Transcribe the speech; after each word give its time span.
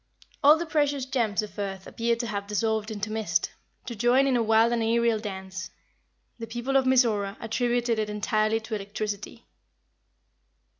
All 0.43 0.57
the 0.57 0.65
precious 0.65 1.05
gems 1.05 1.43
of 1.43 1.59
earth 1.59 1.85
appear 1.85 2.15
to 2.15 2.25
have 2.25 2.47
dissolved 2.47 2.89
into 2.89 3.11
mist, 3.11 3.51
to 3.85 3.95
join 3.95 4.25
in 4.25 4.35
a 4.35 4.41
wild 4.41 4.73
and 4.73 4.81
aerial 4.81 5.19
dance. 5.19 5.69
The 6.39 6.47
people 6.47 6.75
of 6.75 6.85
Mizora 6.87 7.37
attributed 7.39 7.99
it 7.99 8.09
entirely 8.09 8.59
to 8.61 8.73
electricity. 8.73 9.45